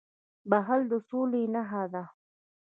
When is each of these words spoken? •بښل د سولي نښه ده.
•بښل 0.49 0.81
د 0.91 0.93
سولي 1.07 1.43
نښه 1.53 1.83
ده. 1.93 2.03